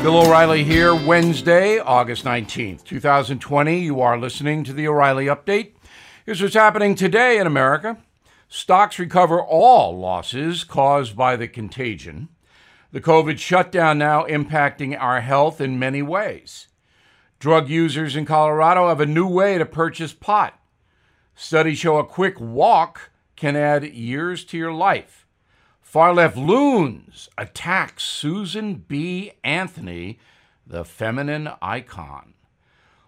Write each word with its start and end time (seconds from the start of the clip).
Bill 0.00 0.18
O'Reilly 0.18 0.62
here, 0.62 0.94
Wednesday, 0.94 1.80
August 1.80 2.24
19th, 2.24 2.84
2020. 2.84 3.80
You 3.80 4.00
are 4.00 4.16
listening 4.16 4.62
to 4.62 4.72
the 4.72 4.86
O'Reilly 4.86 5.26
Update. 5.26 5.72
Here's 6.24 6.40
what's 6.40 6.54
happening 6.54 6.94
today 6.94 7.36
in 7.38 7.48
America. 7.48 7.98
Stocks 8.48 9.00
recover 9.00 9.42
all 9.42 9.98
losses 9.98 10.62
caused 10.62 11.16
by 11.16 11.34
the 11.34 11.48
contagion. 11.48 12.28
The 12.92 13.00
COVID 13.00 13.40
shutdown 13.40 13.98
now 13.98 14.24
impacting 14.24 14.96
our 14.98 15.20
health 15.20 15.60
in 15.60 15.80
many 15.80 16.00
ways. 16.00 16.68
Drug 17.40 17.68
users 17.68 18.14
in 18.14 18.24
Colorado 18.24 18.88
have 18.88 19.00
a 19.00 19.06
new 19.06 19.26
way 19.26 19.58
to 19.58 19.66
purchase 19.66 20.12
pot. 20.12 20.58
Studies 21.34 21.78
show 21.78 21.98
a 21.98 22.06
quick 22.06 22.38
walk 22.40 23.10
can 23.34 23.56
add 23.56 23.84
years 23.84 24.44
to 24.44 24.56
your 24.56 24.72
life. 24.72 25.26
Far 25.88 26.12
left 26.12 26.36
loons 26.36 27.30
attack 27.38 27.98
Susan 27.98 28.74
B. 28.74 29.32
Anthony, 29.42 30.18
the 30.66 30.84
feminine 30.84 31.48
icon. 31.62 32.34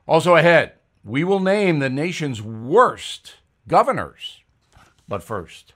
Also 0.09 0.34
ahead, 0.34 0.73
we 1.05 1.23
will 1.23 1.41
name 1.41 1.79
the 1.79 1.91
nation's 1.91 2.41
worst 2.41 3.35
governors. 3.69 4.41
But 5.07 5.23
first, 5.23 5.74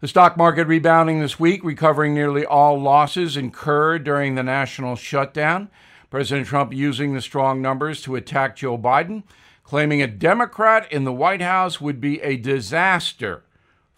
the 0.00 0.06
stock 0.06 0.36
market 0.36 0.68
rebounding 0.68 1.18
this 1.18 1.40
week, 1.40 1.64
recovering 1.64 2.14
nearly 2.14 2.46
all 2.46 2.80
losses 2.80 3.36
incurred 3.36 4.04
during 4.04 4.36
the 4.36 4.44
national 4.44 4.94
shutdown. 4.94 5.68
President 6.10 6.46
Trump 6.46 6.72
using 6.72 7.12
the 7.12 7.20
strong 7.20 7.60
numbers 7.60 8.02
to 8.02 8.14
attack 8.14 8.54
Joe 8.54 8.78
Biden, 8.78 9.24
claiming 9.64 10.00
a 10.00 10.06
Democrat 10.06 10.86
in 10.92 11.02
the 11.02 11.12
White 11.12 11.42
House 11.42 11.80
would 11.80 12.00
be 12.00 12.20
a 12.22 12.36
disaster 12.36 13.42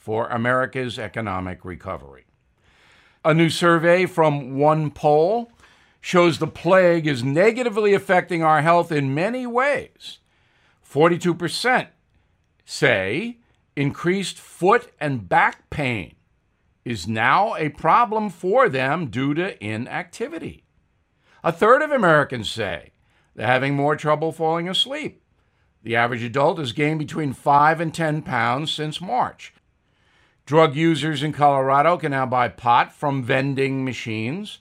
for 0.02 0.27
America's 0.27 0.98
economic 0.98 1.65
recovery. 1.65 2.24
A 3.24 3.33
new 3.33 3.48
survey 3.48 4.05
from 4.05 4.56
OnePoll 4.56 5.47
shows 6.01 6.38
the 6.38 6.48
plague 6.48 7.06
is 7.06 7.22
negatively 7.22 7.94
affecting 7.94 8.42
our 8.42 8.62
health 8.62 8.91
in 8.91 9.14
many 9.14 9.47
ways. 9.47 10.19
42% 10.84 11.86
say 12.64 13.39
increased 13.77 14.39
foot 14.39 14.91
and 14.98 15.28
back 15.28 15.70
pain 15.70 16.16
is 16.84 17.06
now 17.06 17.55
a 17.55 17.69
problem 17.69 18.28
for 18.28 18.69
them 18.69 19.06
due 19.06 19.34
to 19.34 19.64
inactivity. 19.64 20.64
A 21.44 21.53
third 21.53 21.81
of 21.81 21.92
Americans 21.92 22.50
say 22.50 22.91
they're 23.37 23.47
having 23.47 23.77
more 23.77 23.94
trouble 23.94 24.33
falling 24.33 24.69
asleep. 24.69 25.22
The 25.84 25.94
average 25.94 26.25
adult 26.25 26.59
has 26.59 26.72
gained 26.72 26.98
between 26.98 27.33
5 27.33 27.81
and 27.81 27.94
10 27.94 28.22
pounds 28.22 28.72
since 28.72 29.00
March. 29.00 29.55
Drug 30.45 30.75
users 30.75 31.23
in 31.23 31.33
Colorado 31.33 31.97
can 31.97 32.11
now 32.11 32.27
buy 32.27 32.48
pot 32.48 32.93
from 32.93 33.23
vending 33.23 33.85
machines 33.85 34.59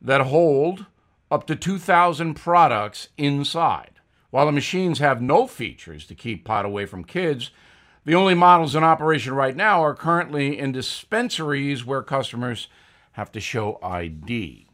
that 0.00 0.22
hold 0.22 0.86
up 1.30 1.46
to 1.46 1.56
2,000 1.56 2.34
products 2.34 3.08
inside. 3.16 3.92
While 4.30 4.46
the 4.46 4.52
machines 4.52 4.98
have 4.98 5.22
no 5.22 5.46
features 5.46 6.06
to 6.06 6.14
keep 6.14 6.44
pot 6.44 6.64
away 6.64 6.86
from 6.86 7.04
kids, 7.04 7.50
the 8.04 8.14
only 8.14 8.34
models 8.34 8.74
in 8.74 8.82
operation 8.82 9.34
right 9.34 9.54
now 9.54 9.82
are 9.82 9.94
currently 9.94 10.58
in 10.58 10.72
dispensaries 10.72 11.84
where 11.84 12.02
customers 12.02 12.66
have 13.12 13.30
to 13.32 13.40
show 13.40 13.78
ID. 13.82 14.66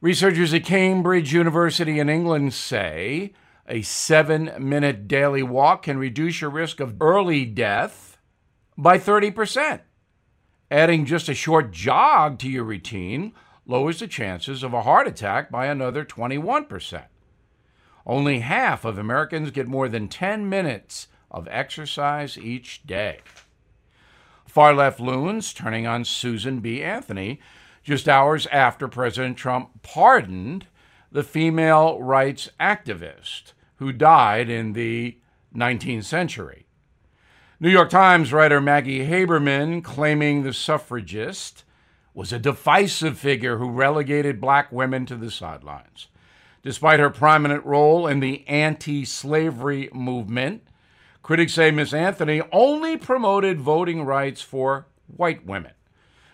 Researchers 0.00 0.52
at 0.52 0.64
Cambridge 0.64 1.32
University 1.32 1.98
in 1.98 2.10
England 2.10 2.52
say 2.52 3.32
a 3.66 3.80
seven 3.82 4.52
minute 4.58 5.08
daily 5.08 5.42
walk 5.42 5.84
can 5.84 5.96
reduce 5.96 6.40
your 6.40 6.50
risk 6.50 6.80
of 6.80 7.00
early 7.00 7.46
death 7.46 8.11
by 8.76 8.98
30%. 8.98 9.80
Adding 10.70 11.04
just 11.04 11.28
a 11.28 11.34
short 11.34 11.70
jog 11.70 12.38
to 12.38 12.48
your 12.48 12.64
routine 12.64 13.32
lowers 13.66 14.00
the 14.00 14.06
chances 14.06 14.62
of 14.62 14.72
a 14.72 14.82
heart 14.82 15.06
attack 15.06 15.50
by 15.50 15.66
another 15.66 16.04
21%. 16.04 17.04
Only 18.06 18.40
half 18.40 18.84
of 18.84 18.98
Americans 18.98 19.50
get 19.50 19.68
more 19.68 19.88
than 19.88 20.08
10 20.08 20.48
minutes 20.48 21.08
of 21.30 21.46
exercise 21.50 22.36
each 22.36 22.84
day. 22.86 23.20
Far 24.46 24.74
left 24.74 25.00
loons 25.00 25.52
turning 25.52 25.86
on 25.86 26.04
Susan 26.04 26.60
B. 26.60 26.82
Anthony 26.82 27.40
just 27.82 28.08
hours 28.08 28.46
after 28.48 28.86
President 28.88 29.36
Trump 29.36 29.82
pardoned 29.82 30.66
the 31.10 31.22
female 31.22 32.00
rights 32.00 32.50
activist 32.60 33.52
who 33.76 33.92
died 33.92 34.48
in 34.48 34.72
the 34.72 35.18
19th 35.54 36.04
century. 36.04 36.66
New 37.62 37.70
York 37.70 37.90
Times 37.90 38.32
writer 38.32 38.60
Maggie 38.60 39.06
Haberman 39.06 39.84
claiming 39.84 40.42
the 40.42 40.52
suffragist 40.52 41.62
was 42.12 42.32
a 42.32 42.38
divisive 42.40 43.16
figure 43.16 43.58
who 43.58 43.70
relegated 43.70 44.40
black 44.40 44.72
women 44.72 45.06
to 45.06 45.14
the 45.14 45.30
sidelines. 45.30 46.08
Despite 46.64 46.98
her 46.98 47.08
prominent 47.08 47.64
role 47.64 48.08
in 48.08 48.18
the 48.18 48.44
anti 48.48 49.04
slavery 49.04 49.88
movement, 49.92 50.66
critics 51.22 51.52
say 51.52 51.70
Miss 51.70 51.94
Anthony 51.94 52.42
only 52.50 52.96
promoted 52.96 53.60
voting 53.60 54.02
rights 54.02 54.42
for 54.42 54.88
white 55.06 55.46
women. 55.46 55.74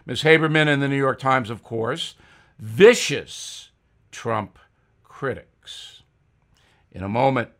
Miss 0.06 0.22
Haberman 0.22 0.66
in 0.66 0.81
the 0.81 0.89
New 0.89 0.97
York 0.97 1.19
Times, 1.19 1.50
of 1.50 1.62
course, 1.62 2.15
vicious 2.59 3.69
Trump 4.10 4.59
critics. 5.05 6.05
In 6.91 7.03
a 7.03 7.09
moment, 7.09 7.50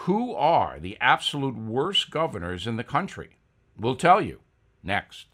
who 0.00 0.34
are 0.34 0.78
the 0.78 0.96
absolute 1.00 1.56
worst 1.56 2.10
governors 2.10 2.66
in 2.66 2.76
the 2.76 2.84
country? 2.84 3.38
We'll 3.78 3.96
tell 3.96 4.20
you 4.20 4.40
next. 4.82 5.26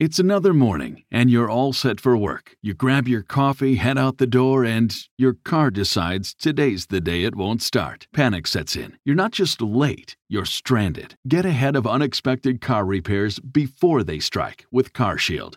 It's 0.00 0.18
another 0.18 0.52
morning, 0.52 1.04
and 1.12 1.30
you're 1.30 1.50
all 1.50 1.72
set 1.72 2.00
for 2.00 2.16
work. 2.16 2.56
You 2.62 2.74
grab 2.74 3.06
your 3.06 3.22
coffee, 3.22 3.76
head 3.76 3.98
out 3.98 4.18
the 4.18 4.26
door, 4.26 4.64
and 4.64 4.92
your 5.16 5.34
car 5.44 5.70
decides 5.70 6.34
today's 6.34 6.86
the 6.86 7.00
day 7.00 7.22
it 7.22 7.36
won't 7.36 7.62
start. 7.62 8.08
Panic 8.12 8.46
sets 8.48 8.74
in. 8.74 8.98
You're 9.04 9.14
not 9.14 9.30
just 9.30 9.62
late, 9.62 10.16
you're 10.28 10.44
stranded. 10.44 11.14
Get 11.28 11.44
ahead 11.44 11.76
of 11.76 11.86
unexpected 11.86 12.60
car 12.60 12.84
repairs 12.84 13.38
before 13.38 14.02
they 14.02 14.18
strike 14.18 14.64
with 14.72 14.92
CarShield 14.92 15.56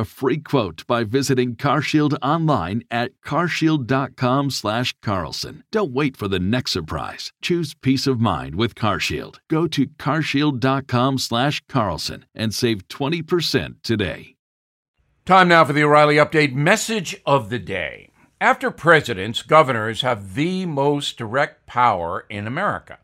a 0.00 0.04
free 0.04 0.38
quote 0.38 0.84
by 0.88 1.04
visiting 1.04 1.54
CarShield 1.54 2.18
online 2.22 2.82
at 2.90 3.12
carshield.com/carlson. 3.24 5.62
Don't 5.70 5.92
wait 5.92 6.16
for 6.16 6.26
the 6.26 6.40
next 6.40 6.72
surprise. 6.72 7.32
Choose 7.40 7.74
peace 7.74 8.08
of 8.08 8.18
mind 8.18 8.56
with 8.56 8.74
CarShield. 8.74 9.36
Go 9.48 9.68
to 9.68 9.86
carshield.com/carlson 9.86 12.24
and 12.34 12.52
save 12.52 12.88
20% 12.88 13.84
today. 13.84 14.34
Time 15.26 15.48
now 15.48 15.64
for 15.64 15.74
the 15.74 15.84
O'Reilly 15.84 16.16
update 16.16 16.54
message 16.54 17.14
of 17.24 17.50
the 17.50 17.60
day. 17.60 18.10
After 18.40 18.70
presidents, 18.70 19.42
governors 19.42 20.00
have 20.00 20.34
the 20.34 20.64
most 20.64 21.18
direct 21.18 21.66
power 21.66 22.24
in 22.30 22.46
America. 22.46 22.98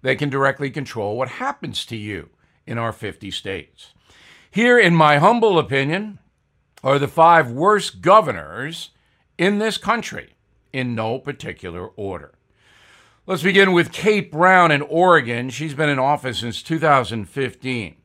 They 0.00 0.16
can 0.16 0.30
directly 0.30 0.70
control 0.70 1.18
what 1.18 1.28
happens 1.28 1.84
to 1.86 1.96
you 1.96 2.30
in 2.66 2.78
our 2.78 2.92
50 2.92 3.30
states. 3.30 3.92
Here, 4.50 4.78
in 4.78 4.96
my 4.96 5.18
humble 5.18 5.58
opinion, 5.58 6.18
are 6.82 6.98
the 6.98 7.08
five 7.08 7.50
worst 7.50 8.00
governors 8.00 8.90
in 9.38 9.58
this 9.58 9.78
country 9.78 10.34
in 10.72 10.94
no 10.94 11.18
particular 11.18 11.88
order. 11.88 12.32
Let's 13.26 13.42
begin 13.42 13.72
with 13.72 13.92
Kate 13.92 14.32
Brown 14.32 14.70
in 14.72 14.82
Oregon. 14.82 15.50
She's 15.50 15.74
been 15.74 15.88
in 15.88 15.98
office 15.98 16.38
since 16.38 16.62
2015. 16.62 17.96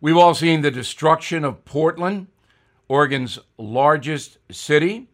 We've 0.00 0.16
all 0.16 0.34
seen 0.34 0.62
the 0.62 0.70
destruction 0.70 1.44
of 1.44 1.64
Portland, 1.64 2.28
Oregon's 2.88 3.38
largest 3.58 4.38
city. 4.50 5.08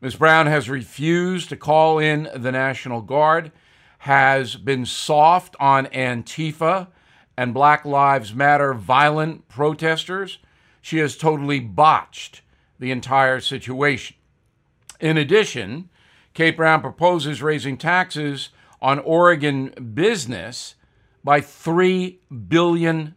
Ms. 0.00 0.16
Brown 0.16 0.46
has 0.46 0.68
refused 0.68 1.48
to 1.48 1.56
call 1.56 1.98
in 1.98 2.28
the 2.34 2.52
National 2.52 3.02
Guard, 3.02 3.52
has 3.98 4.56
been 4.56 4.84
soft 4.84 5.54
on 5.58 5.86
Antifa 5.86 6.88
and 7.36 7.54
Black 7.54 7.84
Lives 7.84 8.34
Matter 8.34 8.74
violent 8.74 9.48
protesters 9.48 10.38
she 10.82 10.98
has 10.98 11.16
totally 11.16 11.60
botched 11.60 12.42
the 12.78 12.90
entire 12.90 13.40
situation. 13.40 14.16
In 15.00 15.16
addition, 15.16 15.88
Kate 16.34 16.56
Brown 16.56 16.80
proposes 16.80 17.42
raising 17.42 17.78
taxes 17.78 18.50
on 18.80 18.98
Oregon 18.98 19.92
business 19.94 20.74
by 21.24 21.40
$3 21.40 22.16
billion. 22.48 23.14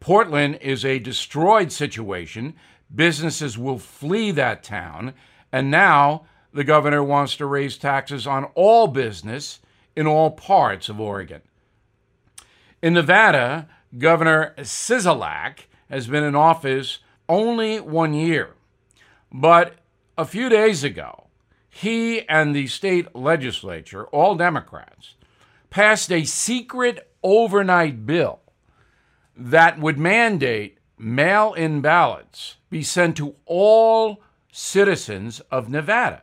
Portland 0.00 0.58
is 0.60 0.84
a 0.84 0.98
destroyed 1.00 1.72
situation. 1.72 2.54
Businesses 2.94 3.58
will 3.58 3.78
flee 3.78 4.30
that 4.30 4.62
town, 4.62 5.12
and 5.50 5.70
now 5.70 6.24
the 6.52 6.64
governor 6.64 7.02
wants 7.02 7.36
to 7.36 7.46
raise 7.46 7.76
taxes 7.76 8.26
on 8.26 8.44
all 8.54 8.86
business 8.86 9.58
in 9.96 10.06
all 10.06 10.30
parts 10.30 10.88
of 10.88 11.00
Oregon. 11.00 11.42
In 12.80 12.94
Nevada, 12.94 13.68
Governor 13.98 14.54
Sisolak 14.58 15.66
has 15.90 16.06
been 16.06 16.24
in 16.24 16.34
office 16.34 17.00
only 17.28 17.80
one 17.80 18.14
year. 18.14 18.54
But 19.32 19.74
a 20.16 20.24
few 20.24 20.48
days 20.48 20.84
ago, 20.84 21.26
he 21.68 22.26
and 22.28 22.54
the 22.54 22.66
state 22.68 23.14
legislature, 23.14 24.06
all 24.06 24.34
Democrats, 24.34 25.14
passed 25.70 26.10
a 26.10 26.24
secret 26.24 27.10
overnight 27.22 28.06
bill 28.06 28.40
that 29.36 29.78
would 29.78 29.98
mandate 29.98 30.78
mail 30.98 31.52
in 31.52 31.80
ballots 31.82 32.56
be 32.70 32.82
sent 32.82 33.16
to 33.18 33.34
all 33.44 34.22
citizens 34.50 35.40
of 35.50 35.68
Nevada 35.68 36.22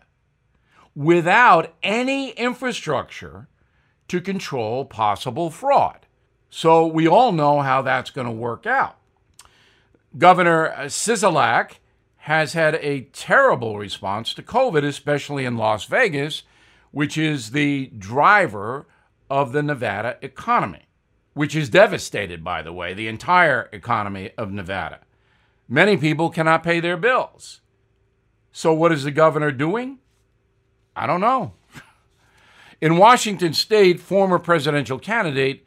without 0.95 1.73
any 1.83 2.31
infrastructure 2.31 3.47
to 4.07 4.21
control 4.21 4.85
possible 4.85 5.49
fraud. 5.49 6.05
So 6.49 6.85
we 6.85 7.07
all 7.07 7.31
know 7.31 7.61
how 7.61 7.81
that's 7.81 8.09
going 8.09 8.27
to 8.27 8.33
work 8.33 8.65
out. 8.65 8.97
Governor 10.17 10.73
Sisolak 10.85 11.77
has 12.17 12.53
had 12.53 12.75
a 12.75 13.01
terrible 13.13 13.77
response 13.77 14.33
to 14.35 14.43
COVID, 14.43 14.83
especially 14.83 15.43
in 15.43 15.57
Las 15.57 15.85
Vegas, 15.85 16.43
which 16.91 17.17
is 17.17 17.51
the 17.51 17.87
driver 17.97 18.85
of 19.29 19.51
the 19.51 19.63
Nevada 19.63 20.17
economy, 20.21 20.85
which 21.33 21.55
is 21.55 21.69
devastated, 21.69 22.43
by 22.43 22.61
the 22.61 22.71
way, 22.71 22.93
the 22.93 23.07
entire 23.07 23.69
economy 23.73 24.31
of 24.37 24.51
Nevada. 24.51 24.99
Many 25.67 25.97
people 25.97 26.29
cannot 26.29 26.63
pay 26.63 26.79
their 26.79 26.97
bills. 26.97 27.61
So, 28.51 28.71
what 28.73 28.91
is 28.91 29.03
the 29.03 29.11
governor 29.11 29.51
doing? 29.51 29.97
I 30.95 31.07
don't 31.07 31.21
know. 31.21 31.53
In 32.81 32.97
Washington 32.97 33.53
state, 33.53 33.99
former 33.99 34.37
presidential 34.37 34.99
candidate 34.99 35.65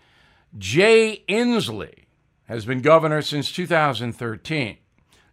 Jay 0.56 1.24
Inslee 1.28 2.05
has 2.46 2.64
been 2.64 2.80
governor 2.80 3.22
since 3.22 3.52
2013. 3.52 4.78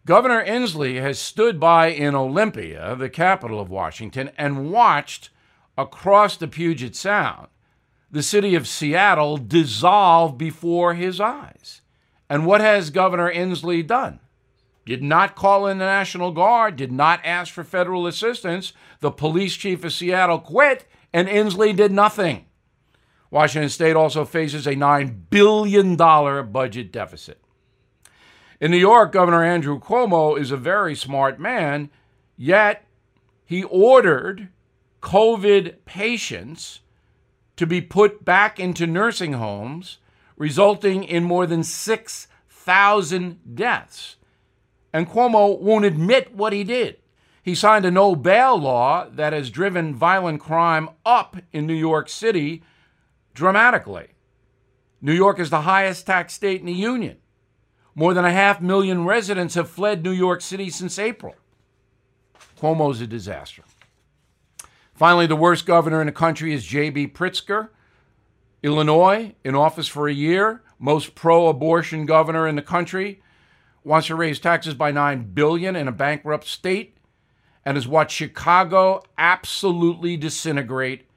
Governor 0.05 0.43
Inslee 0.45 1.01
has 1.01 1.17
stood 1.17 1.59
by 1.59 1.87
in 1.87 2.13
Olympia, 2.13 2.95
the 2.95 3.09
capital 3.09 3.59
of 3.59 3.69
Washington, 3.69 4.31
and 4.37 4.71
watched 4.71 5.29
across 5.77 6.35
the 6.35 6.47
Puget 6.47 6.95
Sound 6.95 7.47
the 8.13 8.21
city 8.21 8.53
of 8.53 8.67
Seattle 8.67 9.37
dissolve 9.37 10.37
before 10.37 10.93
his 10.93 11.19
eyes. 11.19 11.81
And 12.29 12.45
what 12.45 12.61
has 12.61 12.91
Governor 12.91 13.33
Inslee 13.33 13.85
done? 13.85 14.19
Did 14.85 15.01
not 15.01 15.35
call 15.35 15.65
in 15.65 15.79
the 15.79 15.85
National 15.85 16.31
Guard, 16.31 16.75
did 16.75 16.91
not 16.91 17.21
ask 17.23 17.51
for 17.51 17.63
federal 17.63 18.05
assistance. 18.05 18.71
The 18.99 19.09
police 19.09 19.55
chief 19.55 19.83
of 19.83 19.93
Seattle 19.93 20.39
quit, 20.39 20.85
and 21.11 21.27
Inslee 21.27 21.75
did 21.75 21.91
nothing. 21.91 22.45
Washington 23.33 23.69
State 23.69 23.95
also 23.95 24.25
faces 24.25 24.67
a 24.67 24.75
$9 24.75 25.21
billion 25.31 25.95
budget 25.95 26.91
deficit. 26.91 27.41
In 28.61 28.69
New 28.69 28.77
York, 28.77 29.11
Governor 29.11 29.43
Andrew 29.43 29.79
Cuomo 29.79 30.39
is 30.39 30.51
a 30.51 30.55
very 30.55 30.95
smart 30.95 31.39
man, 31.39 31.89
yet 32.37 32.85
he 33.43 33.63
ordered 33.63 34.49
COVID 35.01 35.77
patients 35.83 36.81
to 37.55 37.65
be 37.65 37.81
put 37.81 38.23
back 38.23 38.59
into 38.59 38.85
nursing 38.85 39.33
homes, 39.33 39.97
resulting 40.37 41.03
in 41.03 41.23
more 41.23 41.47
than 41.47 41.63
6,000 41.63 43.55
deaths. 43.55 44.15
And 44.93 45.09
Cuomo 45.09 45.59
won't 45.59 45.85
admit 45.85 46.35
what 46.35 46.53
he 46.53 46.63
did. 46.63 46.97
He 47.41 47.55
signed 47.55 47.85
a 47.85 47.89
no 47.89 48.15
bail 48.15 48.59
law 48.59 49.07
that 49.09 49.33
has 49.33 49.49
driven 49.49 49.95
violent 49.95 50.39
crime 50.39 50.87
up 51.03 51.37
in 51.51 51.65
New 51.65 51.73
York 51.73 52.09
City 52.09 52.61
dramatically. 53.33 54.09
New 55.01 55.13
York 55.13 55.39
is 55.39 55.49
the 55.49 55.61
highest 55.61 56.05
tax 56.05 56.33
state 56.33 56.59
in 56.59 56.65
the 56.65 56.73
union. 56.73 57.17
More 57.95 58.13
than 58.13 58.25
a 58.25 58.31
half 58.31 58.61
million 58.61 59.05
residents 59.05 59.55
have 59.55 59.69
fled 59.69 60.03
New 60.03 60.11
York 60.11 60.41
City 60.41 60.69
since 60.69 60.97
April. 60.97 61.35
Cuomo's 62.59 63.01
a 63.01 63.07
disaster. 63.07 63.63
Finally, 64.93 65.27
the 65.27 65.35
worst 65.35 65.65
governor 65.65 65.99
in 66.01 66.07
the 66.07 66.13
country 66.13 66.53
is 66.53 66.63
J.B. 66.65 67.07
Pritzker. 67.09 67.69
Illinois, 68.61 69.35
in 69.43 69.55
office 69.55 69.87
for 69.87 70.07
a 70.07 70.13
year, 70.13 70.63
most 70.79 71.15
pro-abortion 71.15 72.05
governor 72.05 72.47
in 72.47 72.55
the 72.55 72.61
country, 72.61 73.21
wants 73.83 74.07
to 74.07 74.15
raise 74.15 74.39
taxes 74.39 74.73
by 74.73 74.91
9 74.91 75.31
billion 75.33 75.75
in 75.75 75.87
a 75.87 75.91
bankrupt 75.91 76.45
state 76.45 76.97
and 77.65 77.75
has 77.75 77.87
watched 77.87 78.15
Chicago 78.15 79.03
absolutely 79.17 80.15
disintegrate 80.15 81.07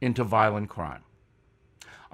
into 0.00 0.22
violent 0.22 0.68
crime. 0.68 1.02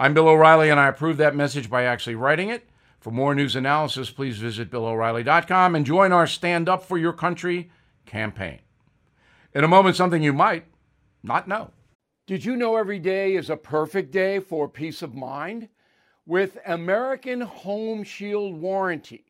I'm 0.01 0.15
Bill 0.15 0.29
O'Reilly, 0.29 0.71
and 0.71 0.81
I 0.81 0.89
approve 0.89 1.19
that 1.19 1.37
message 1.37 1.69
by 1.69 1.83
actually 1.83 2.15
writing 2.15 2.49
it. 2.49 2.67
For 3.01 3.11
more 3.11 3.35
news 3.35 3.55
analysis, 3.55 4.09
please 4.09 4.39
visit 4.39 4.71
BillO'Reilly.com 4.71 5.75
and 5.75 5.85
join 5.85 6.11
our 6.11 6.27
Stand 6.27 6.71
Up 6.71 6.83
for 6.83 6.97
Your 6.97 7.13
Country 7.13 7.71
campaign. 8.07 8.61
In 9.55 9.63
a 9.63 9.69
moment, 9.69 9.97
something 9.97 10.23
you 10.23 10.33
might 10.33 10.65
not 11.23 11.47
know. 11.47 11.73
Did 12.27 12.47
you 12.47 12.57
know 12.57 12.77
every 12.77 12.99
day 12.99 13.37
is 13.37 13.51
a 13.51 13.59
perfect 13.59 14.11
day 14.11 14.41
for 14.41 14.71
peace 14.71 15.03
of 15.03 15.15
mind? 15.15 15.69
With 16.25 16.57
American 16.65 17.43
Home 17.43 18.03
Shield 18.03 18.59
Warranty, 18.59 19.27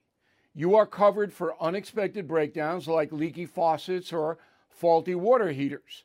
you 0.54 0.76
are 0.76 0.86
covered 0.86 1.32
for 1.32 1.60
unexpected 1.60 2.28
breakdowns 2.28 2.86
like 2.86 3.10
leaky 3.10 3.44
faucets 3.44 4.12
or 4.12 4.38
faulty 4.68 5.16
water 5.16 5.50
heaters. 5.50 6.04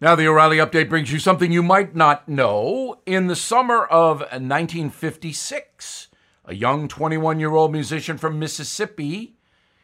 Now, 0.00 0.14
the 0.14 0.28
O'Reilly 0.28 0.58
update 0.58 0.88
brings 0.88 1.12
you 1.12 1.18
something 1.18 1.50
you 1.50 1.62
might 1.62 1.96
not 1.96 2.28
know. 2.28 3.00
In 3.04 3.26
the 3.26 3.34
summer 3.34 3.84
of 3.84 4.20
1956, 4.20 6.06
a 6.44 6.54
young 6.54 6.86
21 6.86 7.40
year 7.40 7.52
old 7.52 7.72
musician 7.72 8.16
from 8.16 8.38
Mississippi 8.38 9.34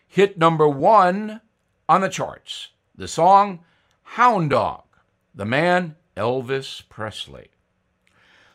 hit 0.07 0.39
number 0.39 0.69
one 0.69 1.41
on 1.89 2.01
the 2.01 2.09
charts. 2.09 2.69
The 2.95 3.09
song 3.09 3.65
Hound 4.03 4.51
Dog, 4.51 4.85
the 5.35 5.45
man 5.45 5.97
Elvis 6.17 6.89
Presley. 6.89 7.49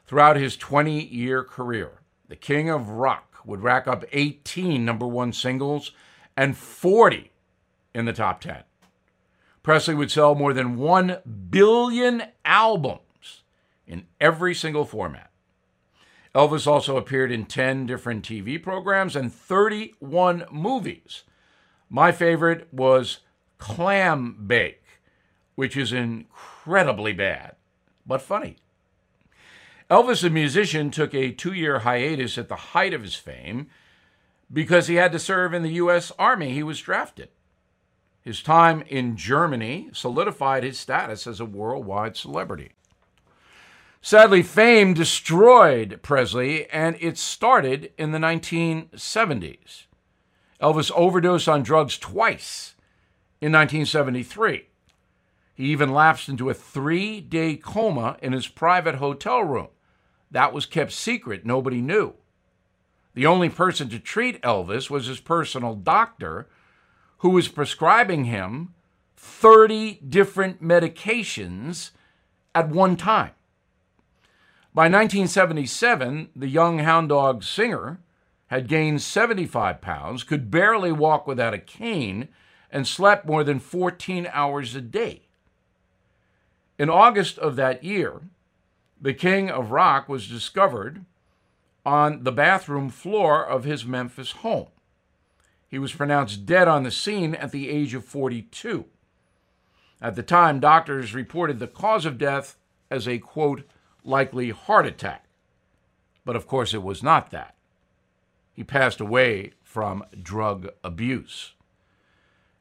Throughout 0.07 0.37
his 0.37 0.55
20 0.55 1.03
year 1.07 1.43
career, 1.43 1.99
the 2.29 2.37
king 2.37 2.69
of 2.69 2.89
rock 2.89 3.35
would 3.43 3.63
rack 3.63 3.85
up 3.85 4.05
18 4.13 4.85
number 4.85 5.05
one 5.05 5.33
singles 5.33 5.91
and 6.37 6.55
40 6.55 7.31
in 7.93 8.05
the 8.05 8.13
top 8.13 8.39
10. 8.39 8.63
Presley 9.63 9.95
would 9.95 10.11
sell 10.11 10.35
more 10.35 10.53
than 10.53 10.77
1 10.77 11.17
billion 11.49 12.23
albums 12.45 13.43
in 13.85 14.05
every 14.19 14.55
single 14.55 14.85
format. 14.85 15.29
Elvis 16.33 16.67
also 16.67 16.95
appeared 16.95 17.31
in 17.31 17.45
10 17.45 17.85
different 17.85 18.23
TV 18.23 18.61
programs 18.61 19.15
and 19.15 19.33
31 19.33 20.45
movies. 20.51 21.23
My 21.89 22.11
favorite 22.11 22.71
was 22.71 23.19
Clambake, 23.59 24.75
which 25.55 25.75
is 25.75 25.91
incredibly 25.91 27.13
bad, 27.13 27.55
but 28.05 28.21
funny. 28.21 28.57
Elvis, 29.89 30.23
a 30.23 30.29
musician, 30.29 30.91
took 30.91 31.15
a 31.15 31.31
two 31.31 31.51
year 31.51 31.79
hiatus 31.79 32.37
at 32.37 32.47
the 32.47 32.55
height 32.55 32.93
of 32.93 33.01
his 33.01 33.15
fame 33.15 33.67
because 34.53 34.87
he 34.87 34.95
had 34.95 35.11
to 35.11 35.19
serve 35.19 35.53
in 35.53 35.63
the 35.63 35.73
U.S. 35.73 36.11
Army. 36.19 36.51
He 36.51 36.61
was 36.61 36.79
drafted. 36.79 37.29
His 38.29 38.43
time 38.43 38.83
in 38.88 39.17
Germany 39.17 39.89
solidified 39.91 40.62
his 40.62 40.77
status 40.77 41.25
as 41.25 41.39
a 41.39 41.45
worldwide 41.45 42.15
celebrity. 42.15 42.74
Sadly, 44.03 44.43
fame 44.43 44.93
destroyed 44.93 46.01
Presley, 46.03 46.69
and 46.69 46.95
it 47.00 47.17
started 47.17 47.91
in 47.98 48.12
the 48.12 48.19
1970s. 48.19 49.86
Elvis 50.62 50.91
overdosed 50.93 51.50
on 51.50 51.63
drugs 51.63 51.98
twice 51.98 52.75
in 53.41 53.51
1973. 53.51 54.67
He 55.55 55.63
even 55.63 55.91
lapsed 55.91 56.29
into 56.29 56.51
a 56.51 56.53
three 56.53 57.21
day 57.21 57.55
coma 57.55 58.15
in 58.21 58.33
his 58.33 58.48
private 58.48 58.98
hotel 58.98 59.43
room. 59.43 59.69
That 60.29 60.53
was 60.53 60.67
kept 60.67 60.91
secret, 60.91 61.48
nobody 61.48 61.81
knew. 61.81 62.13
The 63.15 63.25
only 63.25 63.50
person 63.50 63.89
to 63.89 63.98
treat 63.98 64.39
Elvis 64.43 64.88
was 64.88 65.07
his 65.07 65.19
personal 65.19 65.74
doctor, 65.74 66.48
who 67.19 67.29
was 67.29 67.47
prescribing 67.47 68.25
him 68.25 68.73
30 69.15 70.01
different 70.07 70.61
medications 70.63 71.91
at 72.55 72.69
one 72.69 72.95
time. 72.95 73.31
By 74.73 74.83
1977, 74.83 76.29
the 76.35 76.47
young 76.47 76.79
hound 76.79 77.09
dog 77.09 77.43
singer 77.43 77.99
had 78.47 78.67
gained 78.67 79.01
75 79.01 79.81
pounds, 79.81 80.23
could 80.23 80.49
barely 80.49 80.91
walk 80.91 81.27
without 81.27 81.53
a 81.53 81.59
cane, 81.59 82.29
and 82.71 82.88
slept 82.88 83.25
more 83.25 83.43
than 83.43 83.59
14 83.59 84.27
hours 84.31 84.75
a 84.75 84.81
day. 84.81 85.27
In 86.77 86.89
August 86.89 87.38
of 87.38 87.55
that 87.57 87.83
year, 87.83 88.21
the 88.99 89.13
king 89.13 89.49
of 89.49 89.71
rock 89.71 90.07
was 90.07 90.27
discovered 90.27 91.05
on 91.85 92.23
the 92.23 92.31
bathroom 92.31 92.89
floor 92.89 93.45
of 93.45 93.65
his 93.65 93.85
Memphis 93.85 94.31
home. 94.31 94.67
He 95.69 95.79
was 95.79 95.93
pronounced 95.93 96.45
dead 96.45 96.67
on 96.67 96.83
the 96.83 96.91
scene 96.91 97.35
at 97.35 97.51
the 97.51 97.69
age 97.69 97.93
of 97.93 98.03
42. 98.03 98.85
At 100.01 100.15
the 100.15 100.23
time, 100.23 100.59
doctors 100.59 101.13
reported 101.13 101.59
the 101.59 101.67
cause 101.67 102.05
of 102.05 102.17
death 102.17 102.57
as 102.89 103.07
a 103.07 103.19
quote, 103.19 103.63
likely 104.03 104.49
heart 104.49 104.85
attack. 104.85 105.25
But 106.25 106.35
of 106.35 106.47
course, 106.47 106.73
it 106.73 106.81
was 106.81 107.03
not 107.03 107.31
that. 107.31 107.55
He 108.53 108.63
passed 108.63 108.99
away 108.99 109.53
from 109.61 110.03
drug 110.21 110.69
abuse. 110.83 111.53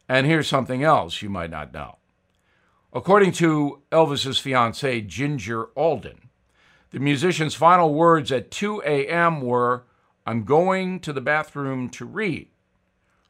And 0.08 0.26
here's 0.26 0.48
something 0.48 0.82
else 0.82 1.22
you 1.22 1.30
might 1.30 1.50
not 1.50 1.72
know. 1.72 1.96
According 2.92 3.32
to 3.32 3.82
Elvis's 3.90 4.38
fiancee, 4.38 5.02
Ginger 5.02 5.64
Alden, 5.76 6.28
the 6.90 6.98
musician's 6.98 7.54
final 7.54 7.92
words 7.92 8.32
at 8.32 8.50
2 8.50 8.82
a.m. 8.84 9.42
were, 9.42 9.84
I'm 10.26 10.44
going 10.44 11.00
to 11.00 11.12
the 11.12 11.20
bathroom 11.20 11.90
to 11.90 12.04
read. 12.04 12.48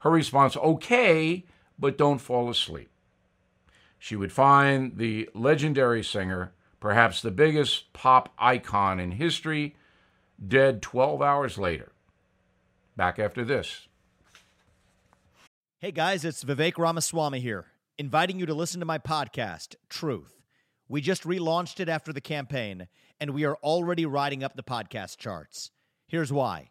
Her 0.01 0.11
response, 0.11 0.57
okay, 0.57 1.45
but 1.79 1.99
don't 1.99 2.19
fall 2.19 2.51
asleep. 2.51 2.91
She 3.99 4.17
would 4.17 4.33
find 4.33 4.97
the 4.97 5.29
legendary 5.35 6.05
singer, 6.05 6.53
perhaps 6.81 7.21
the 7.21 7.31
biggest 7.31 7.93
pop 7.93 8.33
icon 8.39 9.01
in 9.01 9.13
history, 9.13 9.75
dead 10.47 10.83
12 10.83 11.21
hours 11.21 11.59
later. 11.59 11.93
Back 12.97 13.19
after 13.19 13.45
this. 13.45 13.89
Hey 15.79 15.93
guys, 15.93 16.25
it's 16.25 16.45
Vivek 16.45 16.79
Ramaswamy 16.79 17.41
here 17.41 17.67
inviting 17.99 18.39
you 18.39 18.47
to 18.47 18.55
listen 18.55 18.79
to 18.79 18.87
my 18.87 18.99
podcast, 18.99 19.75
Truth. 19.89 20.41
We 20.89 21.01
just 21.01 21.25
relaunched 21.25 21.81
it 21.81 21.89
after 21.89 22.13
the 22.13 22.21
campaign, 22.21 22.87
and 23.21 23.33
we 23.33 23.45
are 23.45 23.57
already 23.57 24.07
riding 24.07 24.45
up 24.45 24.55
the 24.55 24.63
podcast 24.63 25.19
charts. 25.19 25.73
Here's 26.07 26.33
why. 26.33 26.71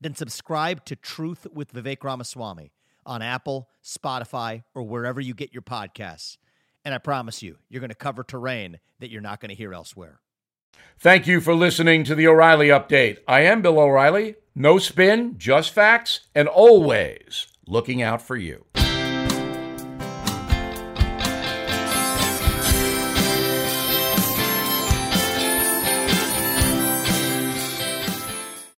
then 0.00 0.14
subscribe 0.14 0.84
to 0.86 0.96
Truth 0.96 1.46
with 1.52 1.72
Vivek 1.72 2.02
Ramaswamy 2.02 2.72
on 3.04 3.22
Apple, 3.22 3.68
Spotify, 3.84 4.64
or 4.74 4.82
wherever 4.82 5.20
you 5.20 5.34
get 5.34 5.52
your 5.52 5.62
podcasts. 5.62 6.36
And 6.84 6.94
I 6.94 6.98
promise 6.98 7.42
you, 7.42 7.58
you're 7.68 7.80
going 7.80 7.90
to 7.90 7.94
cover 7.94 8.22
terrain 8.22 8.78
that 9.00 9.10
you're 9.10 9.20
not 9.20 9.40
going 9.40 9.50
to 9.50 9.54
hear 9.54 9.74
elsewhere. 9.74 10.20
Thank 10.98 11.26
you 11.26 11.40
for 11.40 11.54
listening 11.54 12.04
to 12.04 12.14
the 12.14 12.26
O'Reilly 12.26 12.68
Update. 12.68 13.18
I 13.26 13.40
am 13.40 13.62
Bill 13.62 13.78
O'Reilly. 13.78 14.36
No 14.54 14.78
spin, 14.78 15.36
just 15.38 15.72
facts, 15.72 16.20
and 16.34 16.48
always 16.48 17.46
looking 17.66 18.02
out 18.02 18.22
for 18.22 18.36
you. 18.36 18.64